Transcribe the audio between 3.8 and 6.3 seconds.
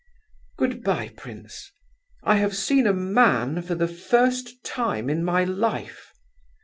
first time in my life.